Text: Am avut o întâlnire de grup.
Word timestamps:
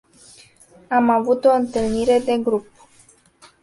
Am 0.87 1.09
avut 1.09 1.45
o 1.45 1.49
întâlnire 1.53 2.19
de 2.19 2.37
grup. 2.43 2.67